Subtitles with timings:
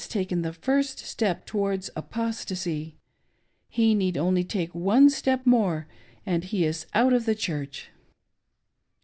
[0.09, 2.97] taken the first step towards apostacy;
[3.69, 5.85] he nfeed only take one step more,
[6.25, 7.91] and he is out of the Church."